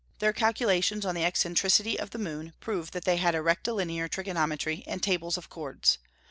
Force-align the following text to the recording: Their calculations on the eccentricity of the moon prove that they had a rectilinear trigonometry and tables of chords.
Their 0.17 0.33
calculations 0.33 1.05
on 1.05 1.13
the 1.13 1.23
eccentricity 1.23 1.99
of 1.99 2.09
the 2.09 2.17
moon 2.17 2.53
prove 2.59 2.89
that 2.89 3.05
they 3.05 3.17
had 3.17 3.35
a 3.35 3.41
rectilinear 3.43 4.07
trigonometry 4.07 4.83
and 4.87 5.03
tables 5.03 5.37
of 5.37 5.47
chords. 5.47 5.99